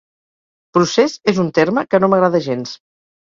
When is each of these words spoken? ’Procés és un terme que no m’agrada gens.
’Procés 0.77 1.17
és 1.33 1.41
un 1.45 1.53
terme 1.59 1.85
que 1.91 2.01
no 2.05 2.11
m’agrada 2.13 2.43
gens. 2.49 2.73